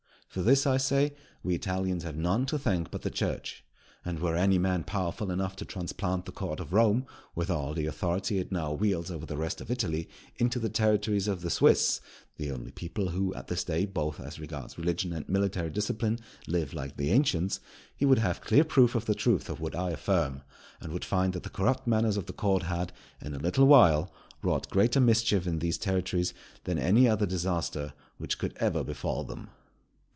[0.33, 1.13] For this, I say,
[1.43, 3.65] we Italians have none to thank but the Church.
[4.05, 7.85] And were any man powerful enough to transplant the Court of Rome, with all the
[7.85, 11.99] authority it now wields over the rest of Italy, into the territories of the Swiss
[12.37, 16.73] (the only people who at this day, both as regards religion and military discipline, live
[16.73, 17.59] like the ancients,)
[17.93, 20.43] he would have clear proof of the truth of what I affirm,
[20.79, 24.13] and would find that the corrupt manners of that Court had, in a little while,
[24.41, 26.33] wrought greater mischief in these territories
[26.63, 29.49] than any other disaster which could ever befall them.